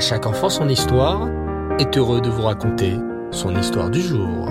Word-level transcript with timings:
Chaque 0.00 0.24
enfant 0.24 0.48
son 0.48 0.66
histoire 0.70 1.28
est 1.78 1.98
heureux 1.98 2.22
de 2.22 2.30
vous 2.30 2.40
raconter 2.40 2.96
son 3.30 3.54
histoire 3.54 3.90
du 3.90 4.00
jour. 4.00 4.48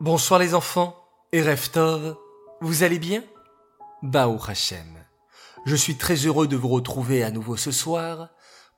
Bonsoir 0.00 0.40
les 0.40 0.56
enfants 0.56 0.96
et 1.30 1.40
Reftov, 1.40 2.16
vous 2.60 2.82
allez 2.82 2.98
bien? 2.98 3.22
Baou 4.02 4.40
Hachem. 4.44 4.98
Je 5.66 5.76
suis 5.76 5.96
très 5.96 6.16
heureux 6.16 6.48
de 6.48 6.56
vous 6.56 6.68
retrouver 6.68 7.22
à 7.22 7.30
nouveau 7.30 7.56
ce 7.56 7.70
soir 7.70 8.30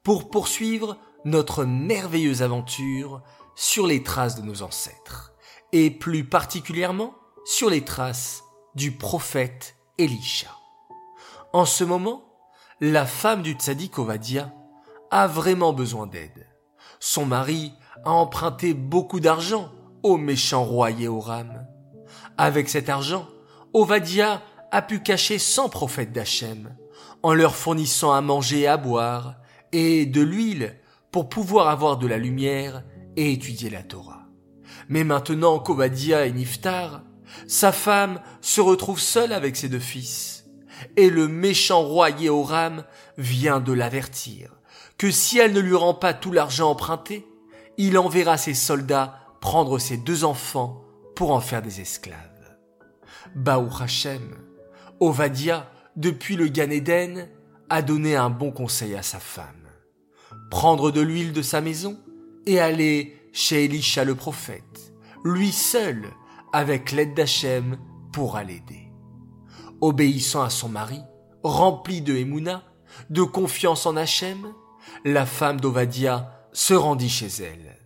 pour 0.03 0.29
poursuivre 0.29 0.99
notre 1.25 1.65
merveilleuse 1.65 2.43
aventure 2.43 3.23
sur 3.55 3.87
les 3.87 4.03
traces 4.03 4.37
de 4.37 4.43
nos 4.43 4.61
ancêtres 4.61 5.33
et 5.73 5.91
plus 5.91 6.29
particulièrement 6.29 7.15
sur 7.47 7.71
les 7.71 7.83
traces 7.83 8.45
du 8.75 8.93
prophète 8.93 9.75
Elisha. 9.97 10.51
En 11.54 11.67
ce 11.67 11.85
moment, 11.85 12.25
la 12.81 13.07
femme 13.07 13.40
du 13.40 13.53
tzaddik 13.53 14.00
Ovadia 14.00 14.53
a 15.12 15.29
vraiment 15.29 15.72
besoin 15.72 16.08
d'aide. 16.08 16.49
Son 16.99 17.26
mari 17.26 17.72
a 18.04 18.11
emprunté 18.11 18.75
beaucoup 18.75 19.21
d'argent 19.21 19.71
au 20.03 20.17
méchant 20.17 20.64
roi 20.64 20.90
Yehoram. 20.90 21.64
Avec 22.39 22.68
cet 22.68 22.89
argent, 22.89 23.29
Ovadia 23.72 24.43
a 24.72 24.82
pu 24.82 25.00
cacher 25.00 25.39
100 25.39 25.68
prophètes 25.68 26.11
d'Hachem 26.11 26.75
en 27.22 27.32
leur 27.35 27.54
fournissant 27.54 28.12
à 28.12 28.21
manger 28.21 28.62
et 28.62 28.67
à 28.67 28.76
boire 28.76 29.36
et 29.71 30.07
de 30.07 30.23
l'huile 30.23 30.81
pour 31.12 31.29
pouvoir 31.29 31.68
avoir 31.68 31.98
de 31.98 32.09
la 32.09 32.19
lumière 32.19 32.83
et 33.14 33.31
étudier 33.31 33.70
la 33.70 33.84
Torah. 33.84 34.27
Mais 34.89 35.05
maintenant 35.05 35.61
qu'Ovadia 35.61 36.27
est 36.27 36.33
Niftar, 36.33 37.03
sa 37.47 37.70
femme 37.70 38.20
se 38.41 38.61
retrouve 38.61 38.98
seule 38.98 39.33
avec 39.33 39.55
ses 39.55 39.69
deux 39.69 39.78
fils. 39.78 40.34
Et 40.97 41.11
le 41.11 41.28
méchant 41.28 41.83
roi 41.83 42.11
Yehoram 42.11 42.84
vient 43.19 43.61
de 43.61 43.73
l'avertir 43.73 44.51
que 44.98 45.11
si 45.11 45.39
elle 45.39 45.53
ne 45.53 45.61
lui 45.61 45.75
rend 45.75 45.95
pas 45.95 46.15
tout 46.15 46.33
l'argent 46.33 46.71
emprunté, 46.71 47.27
il 47.77 47.98
enverra 47.98 48.37
ses 48.37 48.55
soldats 48.55 49.19
prendre 49.41 49.79
ses 49.79 49.97
deux 49.97 50.25
enfants 50.25 50.85
pour 51.17 51.33
en 51.33 51.41
faire 51.41 51.63
des 51.63 51.81
esclaves. 51.81 52.19
Baou 53.35 53.69
Hashem, 53.81 54.37
Ovadia, 55.01 55.71
depuis 55.97 56.37
le 56.37 56.48
Gan 56.48 56.71
Eden, 56.71 57.29
a 57.69 57.83
donné 57.83 58.17
un 58.17 58.31
bon 58.31 58.53
conseil 58.53 58.95
à 58.95 59.03
sa 59.03 59.19
femme. 59.19 59.69
Prendre 60.51 60.91
de 60.91 61.01
l'huile 61.01 61.33
de 61.33 61.43
sa 61.43 61.61
maison 61.61 61.98
et 62.47 62.61
aller 62.61 63.17
chez 63.33 63.65
Elisha 63.65 64.05
le 64.05 64.15
prophète, 64.15 64.93
lui 65.25 65.51
seul 65.53 66.05
avec 66.53 66.93
l'aide 66.93 67.15
d'Hachem, 67.15 67.79
pourra 68.13 68.45
l'aider. 68.45 68.84
Obéissant 69.85 70.43
à 70.43 70.49
son 70.49 70.71
mari, 70.71 71.03
rempli 71.43 72.01
de 72.01 72.17
Emouna, 72.17 72.63
de 73.11 73.23
confiance 73.23 73.85
en 73.85 73.97
Hachem, 73.97 74.55
la 75.05 75.27
femme 75.27 75.61
d'Ovadia 75.61 76.49
se 76.55 76.73
rendit 76.73 77.11
chez 77.11 77.29
elle. 77.43 77.77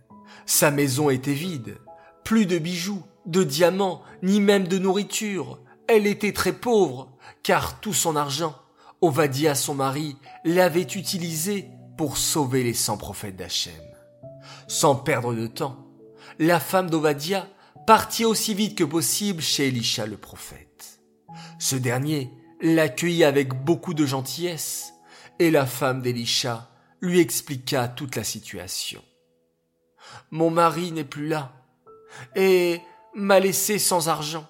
Sa 0.45 0.71
maison 0.71 1.09
était 1.09 1.33
vide, 1.33 1.75
plus 2.23 2.45
de 2.45 2.57
bijoux, 2.57 3.03
de 3.25 3.43
diamants, 3.43 4.01
ni 4.23 4.39
même 4.39 4.65
de 4.65 4.77
nourriture. 4.77 5.59
Elle 5.89 6.07
était 6.07 6.31
très 6.31 6.53
pauvre, 6.53 7.11
car 7.43 7.81
tout 7.81 7.93
son 7.93 8.15
argent, 8.15 8.55
Ovadia 9.01 9.53
son 9.53 9.75
mari, 9.75 10.15
l'avait 10.45 10.83
utilisé 10.83 11.67
pour 11.97 12.15
sauver 12.15 12.63
les 12.63 12.73
cent 12.73 12.95
prophètes 12.95 13.35
d'Hachem. 13.35 13.73
Sans 14.69 14.95
perdre 14.95 15.33
de 15.33 15.47
temps, 15.47 15.85
la 16.39 16.61
femme 16.61 16.89
d'Ovadia 16.89 17.45
partit 17.85 18.23
aussi 18.23 18.53
vite 18.53 18.77
que 18.77 18.85
possible 18.85 19.41
chez 19.41 19.67
Elisha 19.67 20.05
le 20.05 20.15
prophète. 20.15 20.98
Ce 21.59 21.75
dernier 21.75 22.31
l'accueillit 22.61 23.23
avec 23.23 23.53
beaucoup 23.53 23.93
de 23.93 24.05
gentillesse, 24.05 24.93
et 25.39 25.51
la 25.51 25.65
femme 25.65 26.01
d'Elisha 26.01 26.69
lui 27.01 27.19
expliqua 27.19 27.87
toute 27.87 28.15
la 28.15 28.23
situation. 28.23 29.03
Mon 30.31 30.49
mari 30.49 30.91
n'est 30.91 31.05
plus 31.05 31.27
là, 31.27 31.53
et 32.35 32.81
m'a 33.13 33.39
laissé 33.39 33.79
sans 33.79 34.09
argent. 34.09 34.47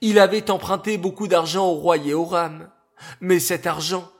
Il 0.00 0.18
avait 0.18 0.50
emprunté 0.50 0.96
beaucoup 0.96 1.28
d'argent 1.28 1.66
au 1.66 1.74
roi 1.74 1.98
Yehoram, 1.98 2.70
mais 3.20 3.38
cet 3.38 3.66
argent, 3.66 4.10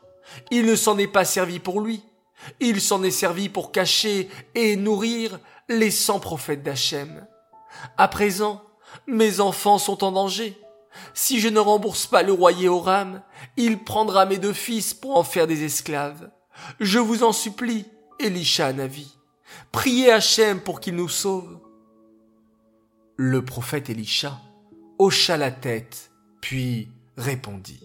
il 0.50 0.66
ne 0.66 0.76
s'en 0.76 0.98
est 0.98 1.06
pas 1.06 1.24
servi 1.24 1.58
pour 1.58 1.80
lui, 1.80 2.02
il 2.60 2.80
s'en 2.80 3.02
est 3.02 3.10
servi 3.10 3.48
pour 3.48 3.72
cacher 3.72 4.28
et 4.54 4.76
nourrir 4.76 5.38
les 5.68 5.90
cent 5.90 6.20
prophètes 6.20 6.62
d'Hachem. 6.62 7.26
À 7.96 8.08
présent, 8.08 8.62
mes 9.06 9.40
enfants 9.40 9.78
sont 9.78 10.04
en 10.04 10.12
danger. 10.12 10.58
Si 11.12 11.40
je 11.40 11.48
ne 11.48 11.58
rembourse 11.58 12.06
pas 12.06 12.22
le 12.22 12.32
roi 12.32 12.52
Yehoram, 12.52 13.22
il 13.56 13.82
prendra 13.82 14.26
mes 14.26 14.38
deux 14.38 14.52
fils 14.52 14.94
pour 14.94 15.16
en 15.16 15.24
faire 15.24 15.46
des 15.46 15.64
esclaves. 15.64 16.30
Je 16.80 16.98
vous 16.98 17.24
en 17.24 17.32
supplie, 17.32 17.86
Elisha 18.20 18.72
Navi. 18.72 19.16
Priez 19.72 20.12
Hachem 20.12 20.60
pour 20.60 20.80
qu'il 20.80 20.96
nous 20.96 21.08
sauve. 21.08 21.58
Le 23.16 23.44
prophète 23.44 23.90
Elisha 23.90 24.40
hocha 24.98 25.36
la 25.36 25.50
tête, 25.50 26.10
puis 26.40 26.88
répondit. 27.16 27.82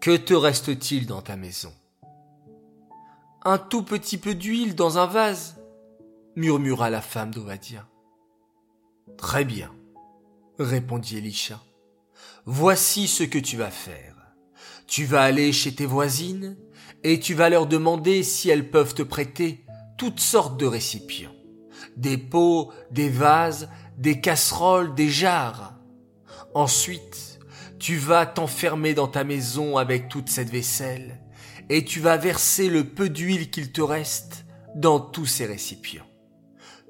Que 0.00 0.16
te 0.16 0.34
reste-t-il 0.34 1.06
dans 1.06 1.22
ta 1.22 1.36
maison? 1.36 1.72
Un 3.44 3.58
tout 3.58 3.82
petit 3.82 4.18
peu 4.18 4.34
d'huile 4.34 4.74
dans 4.74 4.98
un 4.98 5.06
vase, 5.06 5.56
murmura 6.36 6.90
la 6.90 7.00
femme 7.00 7.32
d'Ovadia. 7.32 7.86
Très 9.16 9.44
bien, 9.44 9.72
répondit 10.62 11.18
Elisha. 11.18 11.60
Voici 12.46 13.06
ce 13.06 13.22
que 13.22 13.38
tu 13.38 13.56
vas 13.56 13.70
faire. 13.70 14.16
Tu 14.86 15.04
vas 15.04 15.22
aller 15.22 15.52
chez 15.52 15.74
tes 15.74 15.86
voisines 15.86 16.56
et 17.04 17.20
tu 17.20 17.34
vas 17.34 17.48
leur 17.48 17.66
demander 17.66 18.22
si 18.22 18.48
elles 18.48 18.70
peuvent 18.70 18.94
te 18.94 19.02
prêter 19.02 19.64
toutes 19.96 20.20
sortes 20.20 20.58
de 20.58 20.66
récipients. 20.66 21.34
Des 21.96 22.18
pots, 22.18 22.72
des 22.90 23.08
vases, 23.08 23.68
des 23.98 24.20
casseroles, 24.20 24.94
des 24.94 25.08
jarres. 25.08 25.74
Ensuite, 26.54 27.38
tu 27.78 27.96
vas 27.96 28.26
t'enfermer 28.26 28.94
dans 28.94 29.08
ta 29.08 29.24
maison 29.24 29.76
avec 29.76 30.08
toute 30.08 30.28
cette 30.28 30.50
vaisselle 30.50 31.20
et 31.68 31.84
tu 31.84 32.00
vas 32.00 32.16
verser 32.16 32.68
le 32.68 32.84
peu 32.84 33.08
d'huile 33.08 33.50
qu'il 33.50 33.72
te 33.72 33.80
reste 33.80 34.44
dans 34.74 35.00
tous 35.00 35.26
ces 35.26 35.46
récipients. 35.46 36.06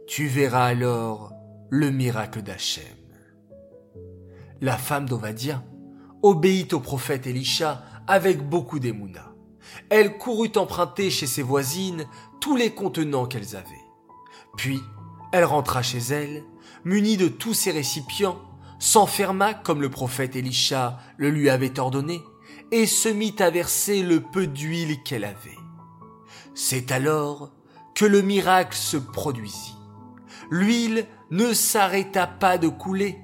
Tu 0.06 0.26
verras 0.26 0.66
alors 0.66 1.32
le 1.70 1.90
miracle 1.90 2.42
d'Hachem. 2.42 3.01
La 4.62 4.76
femme 4.76 5.08
d'Ovadia 5.08 5.60
obéit 6.22 6.72
au 6.72 6.78
prophète 6.78 7.26
Elisha 7.26 7.82
avec 8.06 8.48
beaucoup 8.48 8.78
d'émouna. 8.78 9.34
Elle 9.90 10.18
courut 10.18 10.52
emprunter 10.54 11.10
chez 11.10 11.26
ses 11.26 11.42
voisines 11.42 12.06
tous 12.40 12.54
les 12.54 12.70
contenants 12.70 13.26
qu'elles 13.26 13.56
avaient. 13.56 13.66
Puis, 14.56 14.80
elle 15.32 15.44
rentra 15.44 15.82
chez 15.82 15.98
elle, 15.98 16.44
munie 16.84 17.16
de 17.16 17.26
tous 17.26 17.54
ses 17.54 17.72
récipients, 17.72 18.40
s'enferma 18.78 19.52
comme 19.52 19.82
le 19.82 19.90
prophète 19.90 20.36
Elisha 20.36 21.00
le 21.16 21.30
lui 21.30 21.50
avait 21.50 21.80
ordonné, 21.80 22.22
et 22.70 22.86
se 22.86 23.08
mit 23.08 23.34
à 23.40 23.50
verser 23.50 24.04
le 24.04 24.20
peu 24.20 24.46
d'huile 24.46 25.02
qu'elle 25.02 25.24
avait. 25.24 25.58
C'est 26.54 26.92
alors 26.92 27.50
que 27.96 28.04
le 28.04 28.22
miracle 28.22 28.76
se 28.76 28.96
produisit. 28.96 29.74
L'huile 30.50 31.08
ne 31.32 31.52
s'arrêta 31.52 32.28
pas 32.28 32.58
de 32.58 32.68
couler. 32.68 33.18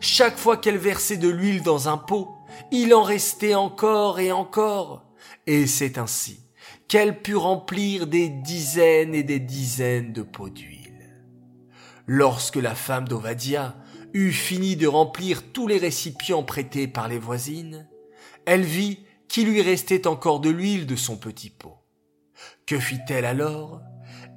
Chaque 0.00 0.36
fois 0.36 0.56
qu'elle 0.56 0.78
versait 0.78 1.16
de 1.16 1.28
l'huile 1.28 1.62
dans 1.62 1.88
un 1.88 1.98
pot, 1.98 2.36
il 2.70 2.94
en 2.94 3.02
restait 3.02 3.54
encore 3.54 4.20
et 4.20 4.32
encore. 4.32 5.04
Et 5.46 5.66
c'est 5.66 5.98
ainsi 5.98 6.40
qu'elle 6.88 7.22
put 7.22 7.36
remplir 7.36 8.06
des 8.06 8.28
dizaines 8.28 9.14
et 9.14 9.22
des 9.22 9.40
dizaines 9.40 10.12
de 10.12 10.22
pots 10.22 10.50
d'huile. 10.50 10.82
Lorsque 12.06 12.56
la 12.56 12.74
femme 12.74 13.08
d'Ovadia 13.08 13.76
eut 14.12 14.32
fini 14.32 14.76
de 14.76 14.86
remplir 14.86 15.52
tous 15.52 15.66
les 15.66 15.78
récipients 15.78 16.42
prêtés 16.42 16.86
par 16.86 17.08
les 17.08 17.18
voisines, 17.18 17.88
elle 18.46 18.62
vit 18.62 19.00
qu'il 19.28 19.48
lui 19.48 19.62
restait 19.62 20.06
encore 20.06 20.40
de 20.40 20.50
l'huile 20.50 20.86
de 20.86 20.96
son 20.96 21.16
petit 21.16 21.50
pot. 21.50 21.78
Que 22.66 22.78
fit-elle 22.78 23.24
alors? 23.24 23.80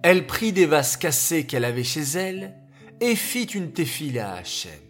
Elle 0.02 0.26
prit 0.26 0.54
des 0.54 0.66
vases 0.66 0.98
cassés 0.98 1.46
qu'elle 1.46 1.66
avait 1.66 1.84
chez 1.84 2.02
elle 2.02 2.56
et 3.02 3.16
fit 3.16 3.44
une 3.44 3.74
téfile 3.74 4.20
à 4.20 4.36
Hachem. 4.36 4.87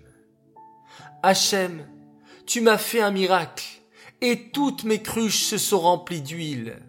Hachem, 1.23 1.87
tu 2.45 2.61
m'as 2.61 2.77
fait 2.77 3.01
un 3.01 3.11
miracle, 3.11 3.65
et 4.21 4.51
toutes 4.51 4.83
mes 4.83 5.01
cruches 5.01 5.43
se 5.43 5.57
sont 5.57 5.79
remplies 5.79 6.21
d'huile. 6.21 6.79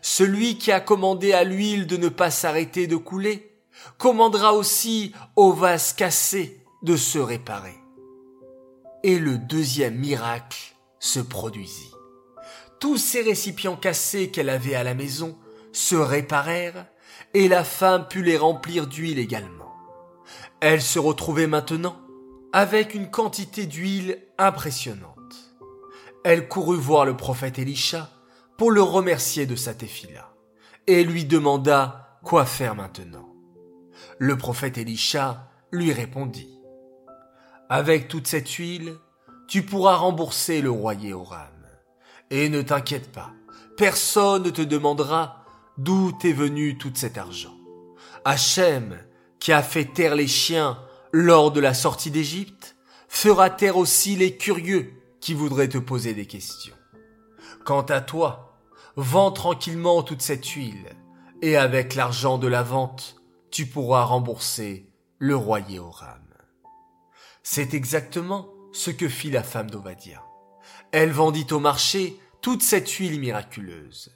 Celui 0.00 0.58
qui 0.58 0.70
a 0.70 0.80
commandé 0.80 1.32
à 1.32 1.44
l'huile 1.44 1.86
de 1.86 1.96
ne 1.96 2.08
pas 2.08 2.30
s'arrêter 2.30 2.86
de 2.86 2.96
couler, 2.96 3.52
commandera 3.96 4.54
aussi 4.54 5.12
aux 5.36 5.52
vases 5.52 5.92
cassés 5.92 6.64
de 6.82 6.96
se 6.96 7.18
réparer. 7.18 7.76
Et 9.02 9.18
le 9.18 9.38
deuxième 9.38 9.96
miracle 9.96 10.74
se 11.00 11.20
produisit. 11.20 11.92
Tous 12.80 12.96
ces 12.96 13.22
récipients 13.22 13.76
cassés 13.76 14.30
qu'elle 14.30 14.50
avait 14.50 14.74
à 14.74 14.84
la 14.84 14.94
maison 14.94 15.36
se 15.72 15.96
réparèrent, 15.96 16.86
et 17.34 17.48
la 17.48 17.64
femme 17.64 18.06
put 18.08 18.22
les 18.22 18.36
remplir 18.36 18.86
d'huile 18.86 19.18
également. 19.18 19.74
Elle 20.60 20.82
se 20.82 20.98
retrouvait 20.98 21.46
maintenant 21.46 21.96
avec 22.52 22.94
une 22.94 23.10
quantité 23.10 23.66
d'huile 23.66 24.18
impressionnante. 24.38 25.14
elle 26.24 26.48
courut 26.48 26.78
voir 26.78 27.04
le 27.04 27.16
prophète 27.16 27.58
Elisha 27.58 28.10
pour 28.56 28.70
le 28.70 28.82
remercier 28.82 29.46
de 29.46 29.56
sa 29.56 29.74
téfila 29.74 30.32
et 30.86 31.04
lui 31.04 31.24
demanda 31.24 32.18
quoi 32.24 32.44
faire 32.44 32.74
maintenant? 32.74 33.28
Le 34.18 34.36
prophète 34.36 34.78
Elisha 34.78 35.50
lui 35.70 35.92
répondit 35.92 36.58
Avec 37.68 38.08
toute 38.08 38.26
cette 38.26 38.50
huile, 38.50 38.96
tu 39.46 39.62
pourras 39.62 39.96
rembourser 39.96 40.60
le 40.60 40.70
roi 40.70 40.94
Yehoram. 40.94 41.66
Et 42.30 42.48
ne 42.48 42.62
t'inquiète 42.62 43.12
pas, 43.12 43.30
personne 43.76 44.42
ne 44.42 44.50
te 44.50 44.62
demandera 44.62 45.44
d'où 45.76 46.12
t'est 46.12 46.32
venu 46.32 46.78
tout 46.78 46.92
cet 46.94 47.16
argent. 47.16 47.56
Hachem, 48.24 48.98
qui 49.38 49.52
a 49.52 49.62
fait 49.62 49.84
taire 49.84 50.14
les 50.14 50.26
chiens 50.26 50.78
lors 51.12 51.52
de 51.52 51.60
la 51.60 51.74
sortie 51.74 52.10
d'Égypte, 52.10 52.76
fera 53.08 53.50
taire 53.50 53.76
aussi 53.76 54.16
les 54.16 54.36
curieux 54.36 54.92
qui 55.20 55.34
voudraient 55.34 55.68
te 55.68 55.78
poser 55.78 56.14
des 56.14 56.26
questions. 56.26 56.74
Quant 57.64 57.82
à 57.82 58.00
toi, 58.00 58.58
vends 58.96 59.30
tranquillement 59.30 60.02
toute 60.02 60.22
cette 60.22 60.46
huile, 60.46 60.96
et 61.42 61.56
avec 61.56 61.94
l'argent 61.94 62.38
de 62.38 62.48
la 62.48 62.62
vente, 62.62 63.16
tu 63.50 63.66
pourras 63.66 64.04
rembourser 64.04 64.90
le 65.18 65.36
roi 65.36 65.60
Yehoram. 65.60 66.24
C'est 67.42 67.74
exactement 67.74 68.48
ce 68.72 68.90
que 68.90 69.08
fit 69.08 69.30
la 69.30 69.42
femme 69.42 69.70
d'Ovadia. 69.70 70.22
Elle 70.92 71.12
vendit 71.12 71.46
au 71.50 71.60
marché 71.60 72.18
toute 72.42 72.62
cette 72.62 72.90
huile 72.90 73.20
miraculeuse, 73.20 74.12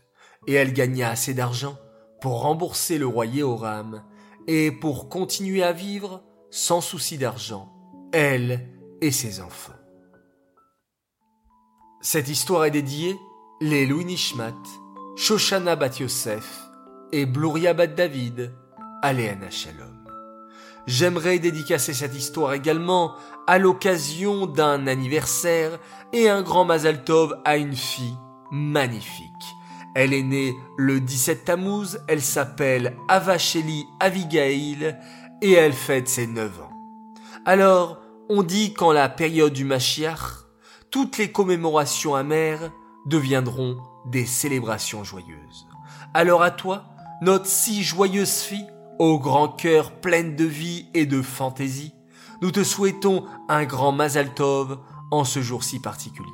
et 0.46 0.54
elle 0.54 0.72
gagna 0.72 1.10
assez 1.10 1.34
d'argent 1.34 1.76
pour 2.20 2.42
rembourser 2.42 2.98
le 2.98 3.06
roi 3.06 3.26
Yehoram 3.26 4.04
et 4.46 4.70
pour 4.70 5.08
continuer 5.08 5.62
à 5.62 5.72
vivre 5.72 6.22
sans 6.52 6.82
souci 6.82 7.16
d'argent, 7.16 7.72
elle 8.12 8.68
et 9.00 9.10
ses 9.10 9.40
enfants. 9.40 9.72
Cette 12.02 12.28
histoire 12.28 12.66
est 12.66 12.70
dédiée 12.70 13.16
les 13.62 13.86
Louis 13.86 14.04
Nishmat, 14.04 14.52
Shoshana 15.16 15.76
Bat 15.76 16.00
Yosef 16.00 16.60
et 17.10 17.24
Bluria 17.24 17.72
Bat 17.72 17.86
David, 17.88 18.52
Aléana 19.00 19.50
Shalom. 19.50 20.04
J'aimerais 20.86 21.38
dédicacer 21.38 21.94
cette 21.94 22.14
histoire 22.14 22.52
également 22.52 23.14
à 23.46 23.58
l'occasion 23.58 24.46
d'un 24.46 24.86
anniversaire 24.86 25.78
et 26.12 26.28
un 26.28 26.42
grand 26.42 26.66
Mazal 26.66 27.02
Tov 27.02 27.40
à 27.46 27.56
une 27.56 27.76
fille 27.76 28.16
magnifique. 28.50 29.26
Elle 29.94 30.12
est 30.12 30.22
née 30.22 30.54
le 30.76 31.00
17 31.00 31.46
Tammuz, 31.46 31.98
elle 32.08 32.22
s'appelle 32.22 32.96
Avacheli 33.08 33.86
Avigail 34.00 34.98
et 35.42 35.52
elle 35.52 35.72
fête 35.72 36.08
ses 36.08 36.26
9 36.26 36.60
ans. 36.60 36.70
Alors, 37.44 37.98
on 38.30 38.42
dit 38.42 38.72
qu'en 38.72 38.92
la 38.92 39.08
période 39.08 39.52
du 39.52 39.64
Mashiach, 39.64 40.46
toutes 40.90 41.18
les 41.18 41.32
commémorations 41.32 42.14
amères 42.14 42.70
deviendront 43.06 43.78
des 44.06 44.24
célébrations 44.24 45.04
joyeuses. 45.04 45.66
Alors 46.14 46.42
à 46.42 46.50
toi, 46.50 46.84
notre 47.20 47.46
si 47.46 47.82
joyeuse 47.82 48.40
fille, 48.40 48.66
au 48.98 49.18
grand 49.18 49.48
cœur 49.48 49.90
pleine 49.90 50.36
de 50.36 50.44
vie 50.44 50.86
et 50.94 51.06
de 51.06 51.20
fantaisie, 51.20 51.92
nous 52.40 52.50
te 52.50 52.62
souhaitons 52.62 53.24
un 53.48 53.64
grand 53.64 53.92
Mazal 53.92 54.34
Tov 54.34 54.78
en 55.10 55.24
ce 55.24 55.42
jour 55.42 55.64
si 55.64 55.80
particulier. 55.80 56.28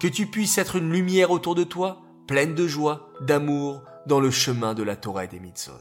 Que 0.00 0.08
tu 0.08 0.26
puisses 0.26 0.58
être 0.58 0.76
une 0.76 0.90
lumière 0.90 1.30
autour 1.30 1.54
de 1.54 1.64
toi, 1.64 2.02
pleine 2.26 2.54
de 2.54 2.66
joie, 2.66 3.08
d'amour, 3.20 3.80
dans 4.06 4.20
le 4.20 4.30
chemin 4.30 4.74
de 4.74 4.82
la 4.82 4.96
Torah 4.96 5.24
et 5.24 5.28
des 5.28 5.40
mitzvot, 5.40 5.72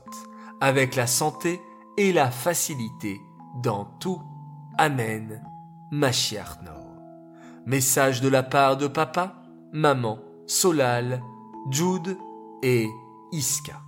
avec 0.62 0.96
la 0.96 1.08
santé 1.08 1.60
et 1.98 2.14
la 2.14 2.32
facilité 2.32 3.22
dans 3.62 3.86
tout. 4.00 4.22
Amen. 4.78 5.44
Mashiach 5.92 6.60
Message 7.66 8.22
de 8.22 8.28
la 8.28 8.44
part 8.44 8.78
de 8.78 8.88
papa, 8.88 9.36
maman, 9.72 10.20
Solal, 10.48 11.22
Jude 11.70 12.18
et 12.62 12.88
Iska. 13.32 13.80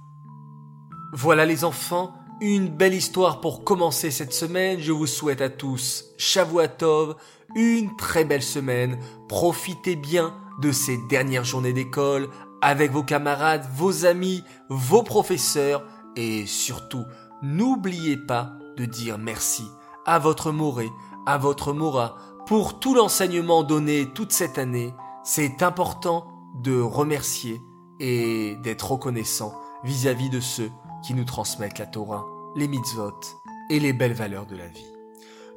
Voilà 1.14 1.46
les 1.46 1.64
enfants, 1.64 2.14
une 2.42 2.70
belle 2.70 2.94
histoire 2.94 3.42
pour 3.42 3.64
commencer 3.64 4.12
cette 4.12 4.34
semaine. 4.34 4.80
Je 4.80 4.92
vous 4.92 5.08
souhaite 5.08 5.42
à 5.42 5.50
tous 5.50 6.06
Shavuatov, 6.18 7.16
une 7.56 7.96
très 7.98 8.24
belle 8.24 8.44
semaine. 8.44 8.98
Profitez 9.28 9.96
bien 9.96 10.36
de 10.62 10.72
ces 10.72 10.98
dernières 11.10 11.44
journées 11.44 11.74
d'école 11.74 12.30
avec 12.62 12.92
vos 12.92 13.04
camarades, 13.04 13.66
vos 13.76 14.06
amis, 14.06 14.44
vos 14.70 15.04
professeurs 15.04 15.84
et 16.16 16.46
surtout, 16.46 17.04
n'oubliez 17.42 18.18
pas 18.18 18.54
de 18.78 18.86
dire 18.86 19.18
merci 19.18 19.64
à 20.06 20.20
votre 20.20 20.52
Moré, 20.52 20.90
à 21.26 21.38
votre 21.38 21.74
Mora 21.74 22.18
pour 22.46 22.80
tout 22.80 22.94
l'enseignement 22.94 23.64
donné 23.64 24.08
toute 24.14 24.32
cette 24.32 24.58
année. 24.58 24.94
C'est 25.24 25.64
important 25.64 26.28
de 26.62 26.80
remercier 26.80 27.62
et 28.00 28.56
d'être 28.64 28.92
reconnaissant 28.92 29.54
vis-à-vis 29.84 30.30
de 30.30 30.40
ceux 30.40 30.72
qui 31.06 31.14
nous 31.14 31.26
transmettent 31.26 31.80
la 31.80 31.86
Torah, 31.86 32.26
les 32.56 32.68
mitzvot 32.68 33.20
et 33.70 33.80
les 33.80 33.94
belles 33.94 34.14
valeurs 34.14 34.46
de 34.46 34.56
la 34.56 34.68
vie. 34.68 34.86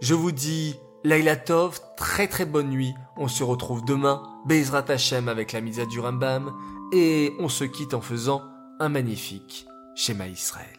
Je 0.01 0.15
vous 0.15 0.33
dis 0.33 0.77
Laila 1.05 1.37
Tov, 1.37 1.81
très 1.97 2.29
très 2.29 2.47
bonne 2.47 2.71
nuit. 2.71 2.95
On 3.17 3.29
se 3.29 3.43
retrouve 3.43 3.85
demain, 3.85 4.23
Bezrat 4.47 4.85
Hashem 4.89 5.29
avec 5.29 5.53
la 5.53 5.61
Misa 5.61 5.87
du 5.87 6.01
Rambam, 6.01 6.53
et 6.93 7.35
on 7.39 7.49
se 7.49 7.65
quitte 7.65 7.95
en 7.95 8.01
faisant 8.01 8.43
un 8.81 8.89
magnifique 8.89 9.67
schéma 9.95 10.27
Israël. 10.27 10.78